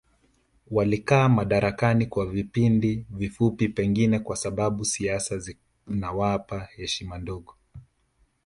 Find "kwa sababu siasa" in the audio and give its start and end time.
4.19-5.37